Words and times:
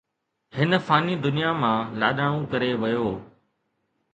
هن 0.57 0.71
فاني 0.87 1.13
دنيا 1.25 1.51
مان 1.61 1.79
لاڏاڻو 1.99 2.39
ڪري 2.51 2.71
ويو 2.81 3.07